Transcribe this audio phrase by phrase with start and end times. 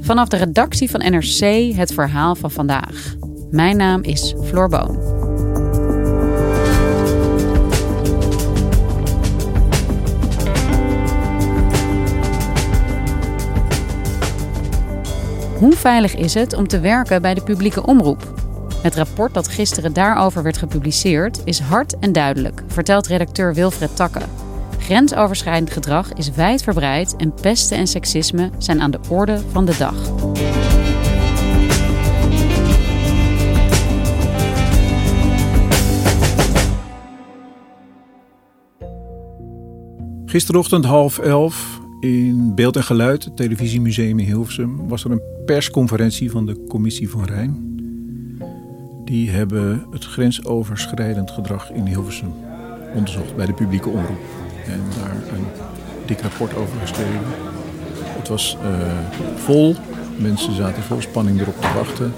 [0.00, 3.14] Vanaf de redactie van NRC het verhaal van vandaag.
[3.50, 5.12] Mijn naam is Floor Boon.
[15.58, 18.32] Hoe veilig is het om te werken bij de publieke omroep?
[18.82, 24.20] Het rapport dat gisteren daarover werd gepubliceerd is hard en duidelijk, vertelt redacteur Wilfred Takke.
[24.82, 29.94] Grensoverschrijdend gedrag is wijdverbreid en pesten en seksisme zijn aan de orde van de dag.
[40.26, 46.30] Gisterochtend half elf in Beeld en Geluid, het Televisiemuseum in Hilversum, was er een persconferentie
[46.30, 47.76] van de Commissie van Rijn.
[49.04, 52.32] Die hebben het grensoverschrijdend gedrag in Hilversum
[52.94, 54.41] onderzocht bij de publieke omroep.
[54.66, 55.46] En daar een
[56.06, 57.20] dik rapport over geschreven.
[58.18, 58.92] Het was uh,
[59.36, 59.74] vol,
[60.16, 62.14] mensen zaten vol spanning erop te wachten.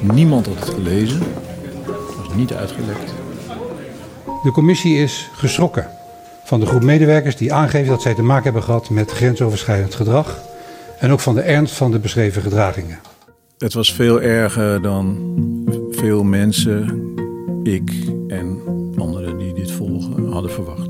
[0.00, 1.18] Niemand had het gelezen,
[1.86, 3.12] het was niet uitgelekt.
[4.42, 5.88] De commissie is geschrokken
[6.44, 10.38] van de groep medewerkers die aangeven dat zij te maken hebben gehad met grensoverschrijdend gedrag
[10.98, 12.98] en ook van de ernst van de beschreven gedragingen.
[13.58, 15.18] Het was veel erger dan
[15.90, 17.02] veel mensen,
[17.62, 17.92] ik
[18.28, 18.58] en
[18.96, 20.89] anderen die dit volgen hadden verwacht.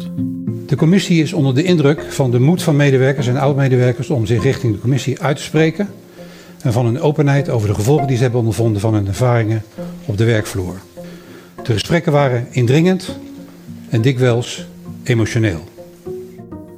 [0.71, 4.43] De commissie is onder de indruk van de moed van medewerkers en oud-medewerkers om zich
[4.43, 5.89] richting de commissie uit te spreken
[6.63, 9.63] en van hun openheid over de gevolgen die ze hebben ondervonden van hun ervaringen
[10.07, 10.81] op de werkvloer.
[11.63, 13.19] De gesprekken waren indringend
[13.89, 14.67] en dikwijls
[15.03, 15.65] emotioneel.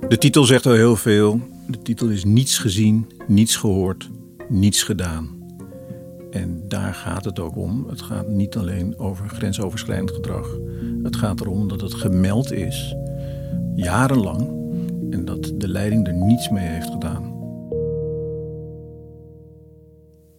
[0.09, 1.41] De titel zegt al heel veel.
[1.67, 4.11] De titel is niets gezien, niets gehoord,
[4.49, 5.29] niets gedaan.
[6.31, 7.87] En daar gaat het ook om.
[7.89, 10.59] Het gaat niet alleen over grensoverschrijdend gedrag.
[11.03, 12.95] Het gaat erom dat het gemeld is,
[13.75, 14.41] jarenlang,
[15.11, 17.31] en dat de leiding er niets mee heeft gedaan.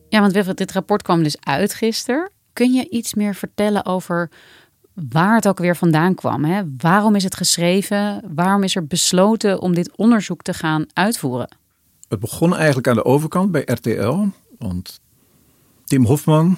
[0.10, 2.32] Ja, want Wilfred, dit rapport kwam dus uit gisteren.
[2.54, 4.32] Kun je iets meer vertellen over
[5.10, 6.44] waar het ook weer vandaan kwam?
[6.44, 6.62] Hè?
[6.78, 8.24] Waarom is het geschreven?
[8.36, 11.58] Waarom is er besloten om dit onderzoek te gaan uitvoeren?
[12.08, 14.26] Het begon eigenlijk aan de overkant bij RTL.
[14.58, 15.00] Want
[15.84, 16.58] Tim Hofman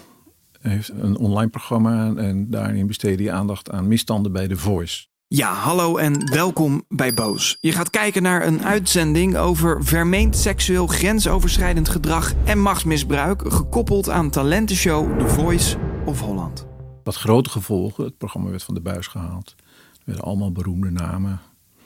[0.61, 5.05] heeft een online programma en daarin besteedde hij aandacht aan misstanden bij The Voice.
[5.27, 7.57] Ja, hallo en welkom bij Boos.
[7.61, 14.29] Je gaat kijken naar een uitzending over vermeend seksueel grensoverschrijdend gedrag en machtsmisbruik, gekoppeld aan
[14.29, 16.67] talentenshow The Voice of Holland.
[17.03, 18.03] Wat grote gevolgen.
[18.03, 19.55] Het programma werd van de buis gehaald.
[19.57, 21.41] Er werden allemaal beroemde namen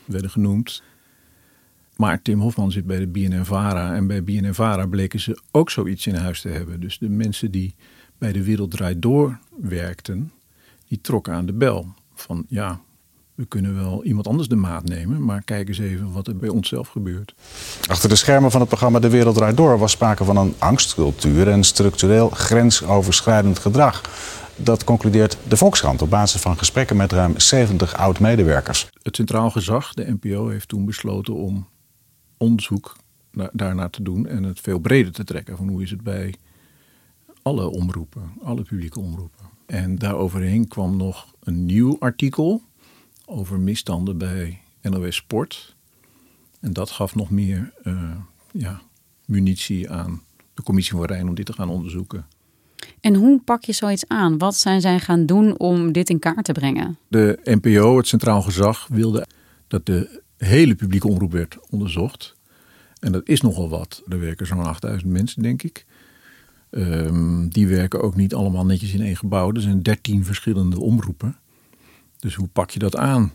[0.05, 0.83] werden genoemd.
[1.95, 3.95] Maar Tim Hofman zit bij de BNNVARA.
[3.95, 6.79] En bij BNNVARA bleken ze ook zoiets in huis te hebben.
[6.79, 7.75] Dus de mensen die
[8.17, 10.31] bij de Wereld Draait Door werkten,
[10.87, 11.87] die trokken aan de bel.
[12.13, 12.81] Van ja,
[13.39, 16.49] we kunnen wel iemand anders de maat nemen, maar kijk eens even wat er bij
[16.49, 17.33] onszelf gebeurt.
[17.87, 21.47] Achter de schermen van het programma De Wereld Draait Door was sprake van een angstcultuur
[21.47, 24.01] en structureel grensoverschrijdend gedrag.
[24.55, 28.89] Dat concludeert de Volkskrant op basis van gesprekken met ruim 70 oud-medewerkers.
[29.01, 31.67] Het Centraal Gezag, de NPO, heeft toen besloten om
[32.37, 32.95] onderzoek
[33.51, 35.57] daarnaar te doen en het veel breder te trekken.
[35.57, 36.33] Van hoe is het bij
[37.41, 39.45] alle omroepen, alle publieke omroepen.
[39.65, 42.61] En daaroverheen kwam nog een nieuw artikel
[43.29, 45.75] over misstanden bij NOS Sport.
[46.59, 48.11] En dat gaf nog meer uh,
[48.51, 48.81] ja,
[49.25, 50.21] munitie aan
[50.53, 52.25] de commissie van Rijn om dit te gaan onderzoeken.
[53.01, 54.37] En hoe pak je zoiets aan?
[54.37, 56.97] Wat zijn zij gaan doen om dit in kaart te brengen?
[57.07, 59.27] De NPO, het Centraal Gezag, wilde
[59.67, 62.35] dat de hele publieke omroep werd onderzocht.
[62.99, 64.03] En dat is nogal wat.
[64.07, 65.85] Er werken zo'n 8000 mensen, denk ik.
[66.71, 69.53] Um, die werken ook niet allemaal netjes in één gebouw.
[69.53, 71.37] Er zijn 13 verschillende omroepen.
[72.19, 73.33] Dus hoe pak je dat aan?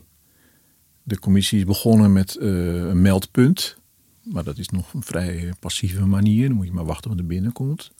[1.03, 3.77] De commissie is begonnen met uh, een meldpunt.
[4.23, 6.47] Maar dat is nog een vrij passieve manier.
[6.47, 7.91] Dan moet je maar wachten wat er binnenkomt.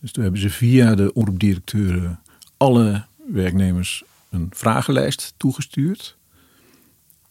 [0.00, 2.20] Dus toen hebben ze via de omroepdirecteuren
[2.56, 6.16] alle werknemers een vragenlijst toegestuurd.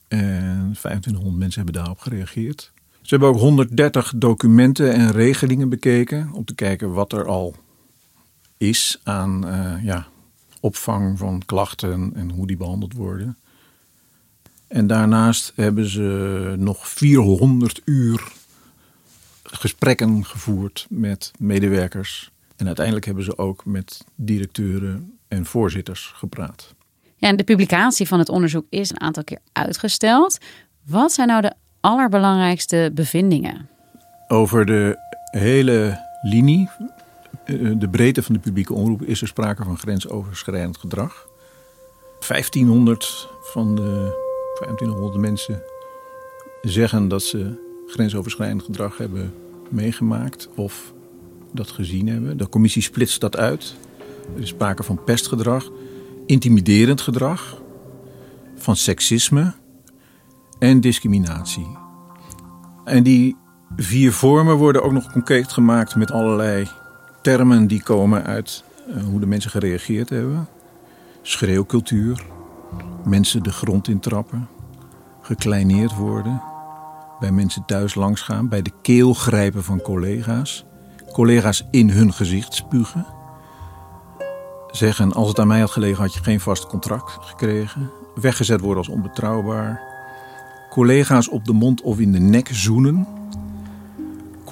[0.07, 2.71] En 2500 mensen hebben daarop gereageerd.
[3.01, 7.55] Ze hebben ook 130 documenten en regelingen bekeken om te kijken wat er al
[8.57, 10.07] is aan uh, ja,
[10.63, 13.37] opvang van klachten en hoe die behandeld worden.
[14.67, 18.31] En daarnaast hebben ze nog 400 uur
[19.43, 22.31] gesprekken gevoerd met medewerkers.
[22.55, 26.73] En uiteindelijk hebben ze ook met directeuren en voorzitters gepraat.
[27.15, 30.37] Ja, en de publicatie van het onderzoek is een aantal keer uitgesteld.
[30.85, 33.69] Wat zijn nou de allerbelangrijkste bevindingen?
[34.27, 34.97] Over de
[35.31, 36.69] hele linie,
[37.77, 41.27] de breedte van de publieke omroep, is er sprake van grensoverschrijdend gedrag.
[42.27, 44.21] 1500 van de
[44.55, 45.61] 2500 mensen
[46.61, 49.33] zeggen dat ze grensoverschrijdend gedrag hebben
[49.69, 50.93] meegemaakt of
[51.51, 52.37] dat gezien hebben.
[52.37, 53.75] De commissie splitst dat uit.
[54.35, 55.71] Er is sprake van pestgedrag,
[56.25, 57.61] intimiderend gedrag,
[58.55, 59.53] van seksisme
[60.59, 61.77] en discriminatie.
[62.85, 63.35] En die
[63.75, 66.67] vier vormen worden ook nog concreet gemaakt met allerlei
[67.23, 70.47] termen die komen uit eh, hoe de mensen gereageerd hebben.
[71.21, 72.25] Schreeuwcultuur,
[73.05, 74.47] mensen de grond intrappen,
[75.21, 76.41] gekleineerd worden,
[77.19, 80.65] bij mensen thuis langsgaan, bij de keel grijpen van collega's,
[81.11, 83.05] collega's in hun gezicht spugen.
[84.71, 87.91] Zeggen, als het aan mij had gelegen had je geen vast contract gekregen.
[88.15, 89.81] Weggezet worden als onbetrouwbaar.
[90.69, 93.07] Collega's op de mond of in de nek zoenen.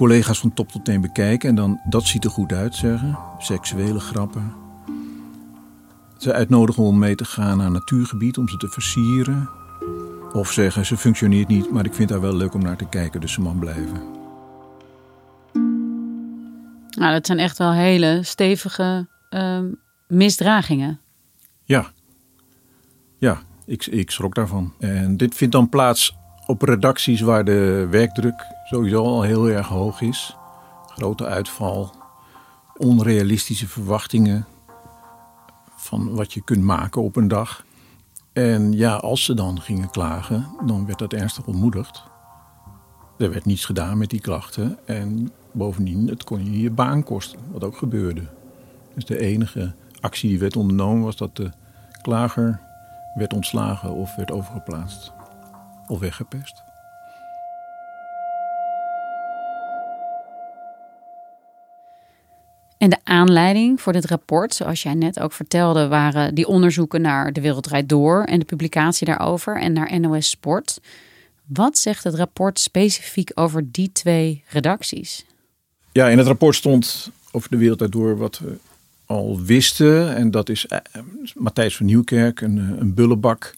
[0.02, 3.18] Collega's van top tot teen bekijken en dan dat ziet er goed uit zeggen.
[3.38, 4.52] Seksuele grappen.
[6.16, 9.48] Ze uitnodigen om mee te gaan naar natuurgebied om ze te versieren.
[10.32, 13.20] Of zeggen ze functioneert niet, maar ik vind haar wel leuk om naar te kijken,
[13.20, 14.02] dus ze mag blijven.
[16.90, 19.66] Nou, dat zijn echt wel hele stevige ehm,
[20.06, 21.00] misdragingen.
[21.64, 21.90] Ja,
[23.18, 24.72] ja ik, ik schrok daarvan.
[24.78, 26.16] En dit vindt dan plaats
[26.46, 30.36] op redacties waar de werkdruk sowieso al heel erg hoog is.
[30.86, 31.94] Grote uitval,
[32.76, 34.46] onrealistische verwachtingen
[35.76, 37.64] van wat je kunt maken op een dag.
[38.32, 42.02] En ja, als ze dan gingen klagen, dan werd dat ernstig ontmoedigd.
[43.18, 44.78] Er werd niets gedaan met die klachten.
[44.84, 48.22] En bovendien, het kon je je baan kosten, wat ook gebeurde.
[48.94, 51.50] Dus de enige actie die werd ondernomen was dat de
[52.02, 52.60] klager
[53.14, 55.12] werd ontslagen of werd overgeplaatst.
[55.86, 56.62] Of weggepest.
[62.82, 67.32] En de aanleiding voor dit rapport, zoals jij net ook vertelde, waren die onderzoeken naar
[67.32, 70.80] de Wereldrijd Door en de publicatie daarover en naar NOS Sport.
[71.46, 75.24] Wat zegt het rapport specifiek over die twee redacties?
[75.92, 78.56] Ja, in het rapport stond over de Wereldrijd Door wat we
[79.06, 80.14] al wisten.
[80.14, 80.78] En dat is eh,
[81.34, 83.54] Matthijs van Nieuwkerk, een, eh, een bullebak.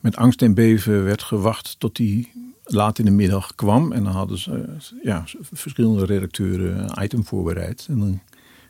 [0.00, 2.28] Met angst en beven werd gewacht tot hij
[2.64, 3.92] laat in de middag kwam.
[3.92, 7.86] En dan hadden ze eh, ja, verschillende redacteuren een item voorbereid.
[7.88, 8.20] En dan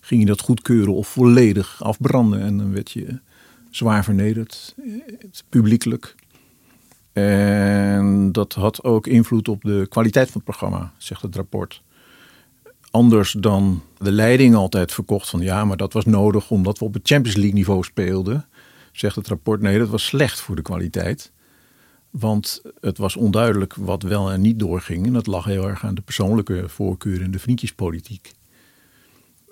[0.07, 2.41] ging je dat goedkeuren of volledig afbranden.
[2.41, 3.21] En dan werd je
[3.71, 4.75] zwaar vernederd,
[5.49, 6.15] publiekelijk.
[7.13, 11.83] En dat had ook invloed op de kwaliteit van het programma, zegt het rapport.
[12.91, 16.95] Anders dan de leiding altijd verkocht van ja, maar dat was nodig omdat we op
[16.95, 18.47] het Champions League niveau speelden.
[18.93, 21.33] Zegt het rapport nee, dat was slecht voor de kwaliteit.
[22.11, 25.07] Want het was onduidelijk wat wel en niet doorging.
[25.07, 28.33] En dat lag heel erg aan de persoonlijke voorkeur en de vriendjespolitiek.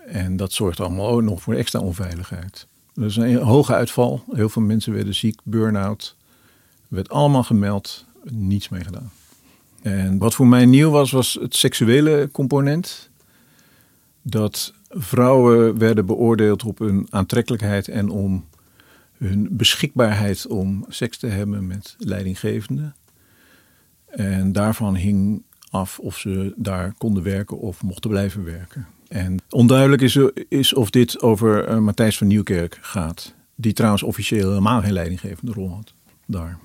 [0.06, 2.66] En dat zorgt allemaal ook nog voor extra onveiligheid.
[2.94, 4.24] Dus een hoge uitval.
[4.32, 6.16] Heel veel mensen werden ziek, burn-out.
[6.88, 9.12] werd allemaal gemeld, niets mee gedaan.
[9.82, 13.10] En wat voor mij nieuw was, was het seksuele component.
[14.22, 18.44] Dat vrouwen werden beoordeeld op hun aantrekkelijkheid en om
[19.16, 22.94] hun beschikbaarheid om seks te hebben met leidinggevenden.
[24.06, 28.86] En daarvan hing af of ze daar konden werken of mochten blijven werken.
[29.08, 30.18] En onduidelijk is,
[30.48, 33.34] is of dit over uh, Matthijs van Nieuwkerk gaat.
[33.54, 35.94] Die trouwens officieel helemaal geen leidinggevende rol had
[36.26, 36.58] daar.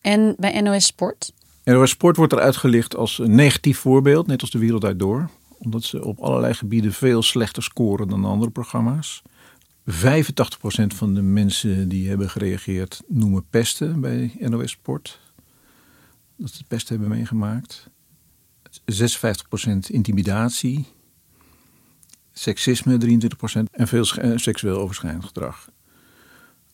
[0.00, 1.32] En bij NOS Sport?
[1.64, 5.30] NOS Sport wordt eruit gelicht als een negatief voorbeeld, net als de wereld uit door.
[5.58, 9.22] Omdat ze op allerlei gebieden veel slechter scoren dan andere programma's.
[9.90, 9.92] 85%
[10.86, 15.20] van de mensen die hebben gereageerd noemen pesten bij NOS Sport.
[16.36, 17.88] Dat ze pest hebben meegemaakt.
[18.70, 20.86] 56% intimidatie
[22.40, 25.70] seksisme 23% en veel eh, seksueel overschrijdend gedrag.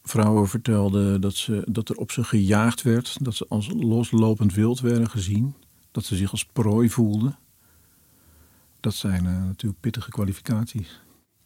[0.03, 4.81] Vrouwen vertelden dat, ze, dat er op ze gejaagd werd, dat ze als loslopend wild
[4.81, 5.55] werden gezien,
[5.91, 7.37] dat ze zich als prooi voelden.
[8.81, 11.01] Dat zijn uh, natuurlijk pittige kwalificaties.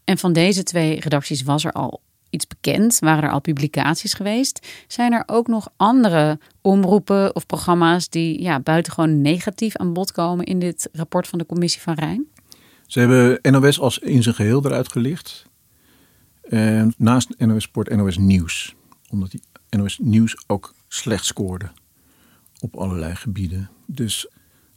[0.04, 2.98] En van deze twee redacties was er al iets bekend?
[2.98, 4.66] Waren er al publicaties geweest?
[4.86, 10.44] Zijn er ook nog andere omroepen of programma's die ja, buitengewoon negatief aan bod komen
[10.44, 12.26] in dit rapport van de Commissie van Rijn?
[12.90, 15.46] Ze hebben NOS als in zijn geheel eruit gelicht.
[16.42, 18.74] En naast NOS Sport NOS Nieuws.
[19.10, 21.70] Omdat die NOS Nieuws ook slecht scoorde.
[22.60, 23.70] op allerlei gebieden.
[23.86, 24.28] Dus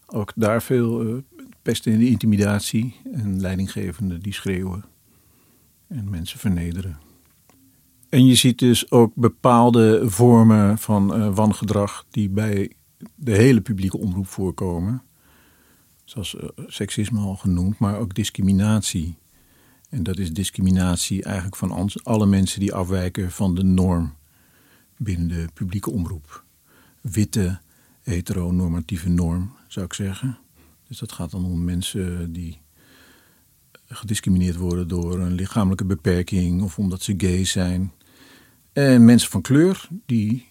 [0.05, 1.17] ook daar veel uh,
[1.62, 4.86] pesten in de intimidatie en leidinggevenden die schreeuwen
[5.88, 6.98] en mensen vernederen.
[8.10, 12.72] En je ziet dus ook bepaalde vormen van uh, wangedrag die bij
[13.15, 15.03] de hele publieke omroep voorkomen.
[16.03, 19.17] Zoals uh, seksisme al genoemd, maar ook discriminatie.
[19.89, 24.13] En dat is discriminatie eigenlijk van alle mensen die afwijken van de norm
[24.98, 26.43] binnen de publieke omroep.
[27.01, 27.60] Witte,
[28.01, 30.38] heteronormatieve norm, zou ik zeggen.
[30.88, 32.62] Dus dat gaat dan om mensen die
[33.88, 37.91] gediscrimineerd worden door een lichamelijke beperking of omdat ze gay zijn.
[38.74, 40.48] En mensen van kleur die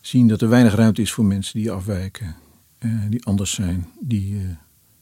[0.00, 2.36] zien dat er weinig ruimte is voor mensen die afwijken,
[2.78, 4.42] eh, die anders zijn, die eh,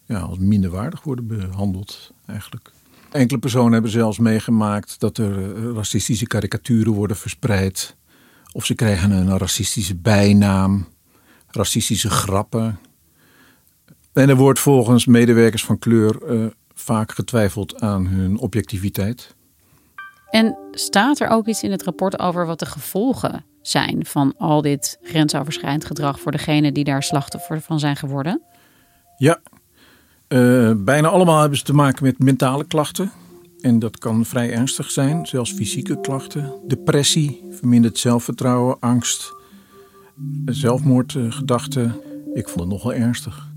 [0.06, 2.70] ja, als minderwaardig worden behandeld eigenlijk.
[3.10, 7.96] Enkele personen hebben zelfs meegemaakt dat er eh, racistische karikaturen worden verspreid.
[8.52, 10.86] Of ze krijgen een racistische bijnaam,
[11.50, 12.78] racistische grappen.
[14.12, 19.34] En er wordt volgens medewerkers van kleur uh, vaak getwijfeld aan hun objectiviteit.
[20.30, 24.62] En staat er ook iets in het rapport over wat de gevolgen zijn van al
[24.62, 28.42] dit grensoverschrijdend gedrag voor degenen die daar slachtoffer van zijn geworden?
[29.16, 29.40] Ja,
[30.34, 33.10] uh, bijna allemaal hebben ze te maken met mentale klachten.
[33.60, 36.52] En dat kan vrij ernstig zijn, zelfs fysieke klachten.
[36.66, 39.32] Depressie, verminderd zelfvertrouwen, angst,
[40.44, 41.94] zelfmoordgedachten.
[42.34, 43.48] Ik vond het nogal ernstig.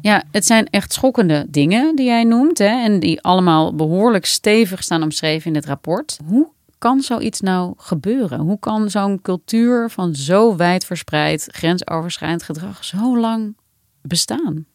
[0.00, 2.58] Ja, het zijn echt schokkende dingen die jij noemt.
[2.58, 6.18] Hè, en die allemaal behoorlijk stevig staan omschreven in het rapport.
[6.26, 8.40] Hoe kan zoiets nou gebeuren?
[8.40, 13.56] Hoe kan zo'n cultuur van zo wijd verspreid, grensoverschrijdend gedrag zo lang
[14.02, 14.66] bestaan?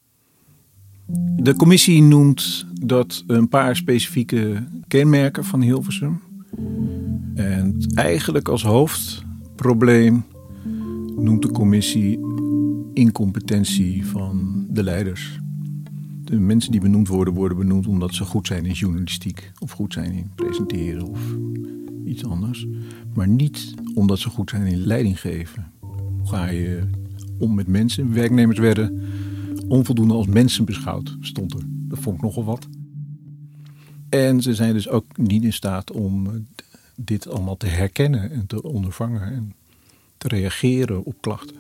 [1.36, 6.20] De commissie noemt dat een paar specifieke kenmerken van Hilversum.
[7.36, 10.24] En eigenlijk als hoofdprobleem
[11.16, 12.20] noemt de commissie
[12.94, 15.40] incompetentie van de leiders.
[16.24, 19.94] De mensen die benoemd worden, worden benoemd omdat ze goed zijn in journalistiek of goed
[19.94, 21.20] zijn in presenteren of
[22.06, 22.68] iets anders.
[23.14, 25.72] Maar niet omdat ze goed zijn in leiding geven.
[25.80, 26.84] Hoe ga je
[27.38, 28.14] om met mensen?
[28.14, 29.02] Werknemers werden
[29.70, 31.62] onvoldoende als mensen beschouwd, stond er.
[31.66, 32.68] Dat vond ik nogal wat.
[34.10, 36.34] En ze zijn dus ook niet in staat om eh,
[36.96, 39.54] dit allemaal te herkennen en te ondervangen en
[40.18, 41.56] te reageren op klachten.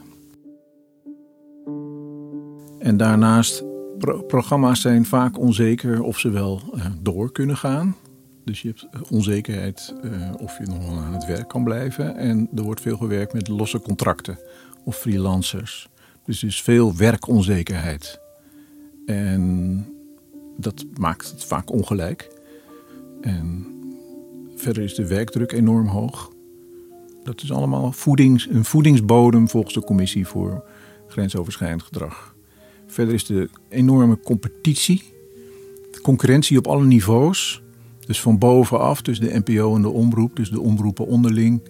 [2.79, 3.63] En daarnaast,
[4.27, 7.95] programma's zijn vaak onzeker of ze wel uh, door kunnen gaan.
[8.43, 9.95] Dus je hebt eh, onzekerheid
[10.37, 12.15] of je nog aan het werk kan blijven.
[12.15, 14.39] En er wordt veel gewerkt met losse contracten
[14.83, 15.89] of freelancers.
[16.29, 18.19] Dus er is veel werkonzekerheid.
[19.05, 19.85] En
[20.57, 22.29] dat maakt het vaak ongelijk.
[23.21, 23.67] En
[24.55, 26.31] verder is de werkdruk enorm hoog.
[27.23, 30.63] Dat is allemaal voedings, een voedingsbodem volgens de commissie voor
[31.07, 32.35] grensoverschrijdend gedrag.
[32.87, 35.03] Verder is de enorme competitie,
[36.01, 37.63] concurrentie op alle niveaus.
[37.99, 41.61] Dus van bovenaf, dus de NPO en de omroep, dus de omroepen onderling,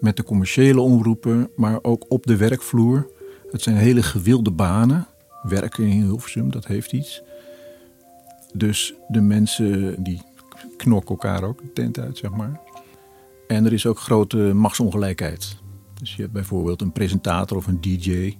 [0.00, 3.12] met de commerciële omroepen, maar ook op de werkvloer.
[3.54, 5.06] Het zijn hele gewilde banen.
[5.42, 7.22] Werken in Hilversum, dat heeft iets.
[8.52, 10.20] Dus de mensen die
[10.76, 12.60] knokken elkaar ook de tent uit, zeg maar.
[13.48, 15.56] En er is ook grote machtsongelijkheid.
[16.00, 18.36] Dus je hebt bijvoorbeeld een presentator of een DJ.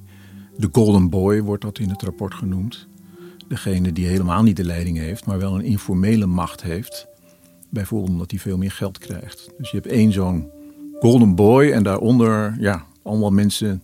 [0.56, 2.86] De Golden Boy wordt dat in het rapport genoemd.
[3.48, 7.06] Degene die helemaal niet de leiding heeft, maar wel een informele macht heeft.
[7.70, 9.50] Bijvoorbeeld omdat hij veel meer geld krijgt.
[9.58, 10.50] Dus je hebt één zo'n
[11.00, 13.82] Golden Boy en daaronder ja, allemaal mensen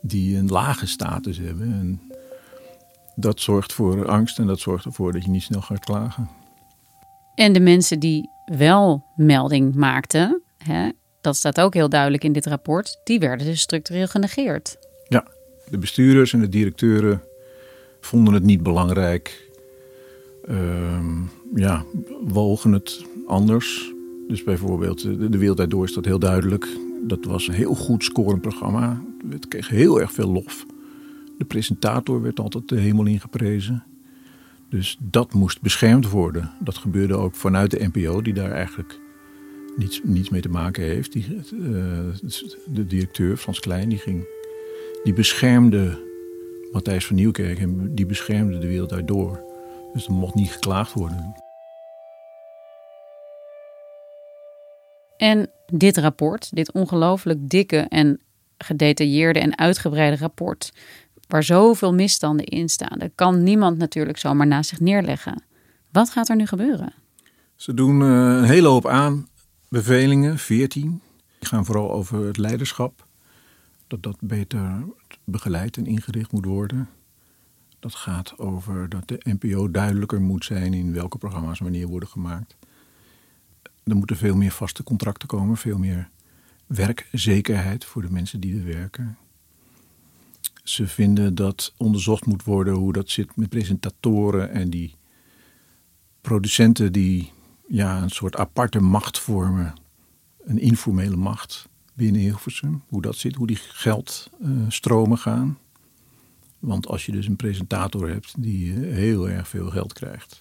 [0.00, 1.72] die een lage status hebben.
[1.72, 2.00] En
[3.14, 6.28] dat zorgt voor angst en dat zorgt ervoor dat je niet snel gaat klagen.
[7.34, 10.88] En de mensen die wel melding maakten, hè,
[11.20, 14.76] dat staat ook heel duidelijk in dit rapport, die werden dus structureel genegeerd.
[15.08, 15.26] Ja,
[15.70, 17.22] de bestuurders en de directeuren
[18.00, 19.46] vonden het niet belangrijk.
[20.48, 21.22] Uh,
[21.54, 21.84] ja,
[22.20, 23.92] wogen het anders.
[24.28, 26.68] Dus bijvoorbeeld de, de Wereld Door is dat heel duidelijk.
[27.00, 29.02] Dat was een heel goed scorend programma.
[29.30, 30.66] Het kreeg heel erg veel lof.
[31.38, 33.84] De presentator werd altijd de hemel ingeprezen.
[34.68, 36.50] Dus dat moest beschermd worden.
[36.60, 39.00] Dat gebeurde ook vanuit de NPO, die daar eigenlijk
[39.76, 41.12] niets, niets mee te maken heeft.
[41.12, 41.70] Die, uh,
[42.66, 44.26] de directeur, Frans Klein, die, ging,
[45.04, 46.06] die beschermde
[46.72, 49.40] Matthijs van Nieuwkerk en die beschermde de wereld daardoor.
[49.92, 51.34] Dus er mocht niet geklaagd worden.
[55.18, 58.20] En dit rapport, dit ongelooflijk dikke en
[58.58, 60.72] gedetailleerde en uitgebreide rapport,
[61.28, 65.42] waar zoveel misstanden in staan, dat kan niemand natuurlijk zomaar naast zich neerleggen.
[65.92, 66.92] Wat gaat er nu gebeuren?
[67.56, 71.00] Ze doen eh, een hele hoop aanbevelingen, 14.
[71.38, 73.06] Die gaan vooral over het leiderschap.
[73.86, 74.84] dat dat beter
[75.24, 76.88] begeleid en ingericht moet worden.
[77.78, 82.56] Dat gaat over dat de NPO duidelijker moet zijn in welke programma's wanneer worden gemaakt.
[83.88, 86.08] Er moeten veel meer vaste contracten komen, veel meer
[86.66, 89.16] werkzekerheid voor de mensen die er werken.
[90.62, 94.94] Ze vinden dat onderzocht moet worden hoe dat zit met presentatoren en die
[96.20, 97.32] producenten die
[97.68, 99.74] ja, een soort aparte macht vormen.
[100.44, 102.82] Een informele macht binnen Hilversum.
[102.88, 105.58] Hoe dat zit, hoe die geldstromen gaan.
[106.58, 110.40] Want als je dus een presentator hebt die eh, heel erg veel geld krijgt,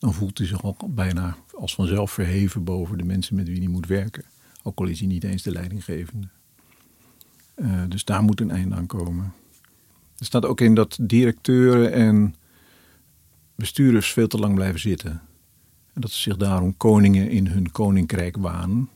[0.00, 3.68] dan voelt hij zich al bijna als vanzelf verheven boven de mensen met wie hij
[3.68, 4.24] moet werken.
[4.62, 6.28] Ook al is hij niet eens de leidinggevende.
[7.56, 9.32] Uh, dus daar moet een einde aan komen.
[10.18, 12.34] Er staat ook in dat directeuren en
[13.54, 15.22] bestuurders veel te lang blijven zitten.
[15.92, 18.88] En dat ze zich daarom koningen in hun koninkrijk waan.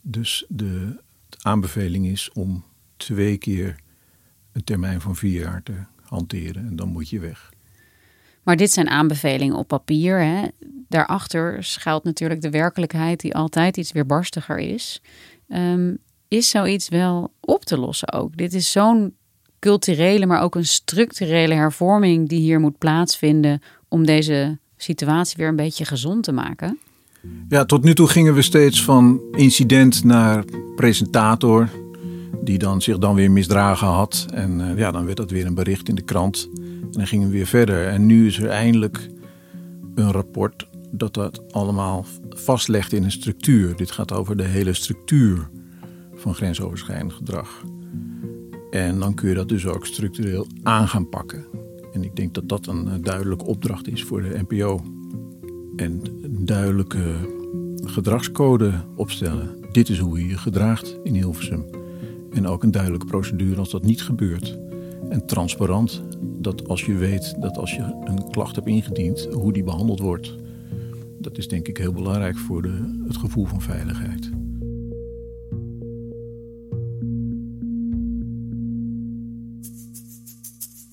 [0.00, 1.02] Dus de
[1.40, 2.64] aanbeveling is om
[2.96, 3.80] twee keer
[4.52, 6.66] een termijn van vier jaar te hanteren.
[6.66, 7.52] En dan moet je weg.
[8.42, 10.20] Maar dit zijn aanbevelingen op papier.
[10.20, 10.42] Hè?
[10.88, 15.02] Daarachter schuilt natuurlijk de werkelijkheid die altijd iets weerbarstiger is.
[15.48, 18.36] Um, is zoiets wel op te lossen ook?
[18.36, 19.14] Dit is zo'n
[19.58, 25.56] culturele, maar ook een structurele hervorming die hier moet plaatsvinden om deze situatie weer een
[25.56, 26.78] beetje gezond te maken?
[27.48, 30.44] Ja, tot nu toe gingen we steeds van incident naar
[30.76, 31.68] presentator,
[32.42, 34.26] die dan zich dan weer misdragen had.
[34.34, 36.48] En uh, ja, dan werd dat weer een bericht in de krant.
[36.82, 37.86] En dan gingen we weer verder.
[37.86, 39.08] En nu is er eindelijk
[39.94, 43.76] een rapport dat dat allemaal vastlegt in een structuur.
[43.76, 45.48] Dit gaat over de hele structuur
[46.14, 47.64] van grensoverschrijdend gedrag.
[48.70, 51.44] En dan kun je dat dus ook structureel aan gaan pakken.
[51.92, 54.80] En ik denk dat dat een eh, duidelijke opdracht is voor de NPO.
[55.76, 57.14] En een duidelijke
[57.84, 59.56] gedragscode opstellen.
[59.72, 61.64] Dit is hoe je je gedraagt in Hilversum.
[62.32, 64.58] En ook een duidelijke procedure als dat niet gebeurt.
[65.08, 66.02] En transparant,
[66.40, 70.36] dat als je weet dat als je een klacht hebt ingediend, hoe die behandeld wordt.
[71.18, 74.30] Dat is denk ik heel belangrijk voor de, het gevoel van veiligheid.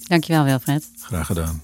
[0.08, 0.90] Dankjewel Wilfred.
[1.00, 1.62] Graag gedaan.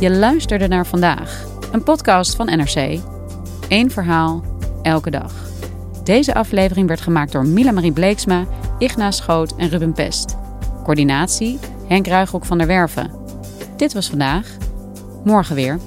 [0.00, 3.00] Je luisterde naar vandaag, een podcast van NRC.
[3.68, 4.44] Eén verhaal,
[4.82, 5.43] elke dag.
[6.04, 8.44] Deze aflevering werd gemaakt door Mila Marie Bleeksma,
[8.78, 10.36] Igna Schoot en Ruben Pest.
[10.82, 13.10] Coördinatie Henk Ruigrok van der Werven.
[13.76, 14.56] Dit was vandaag.
[15.24, 15.78] Morgen weer.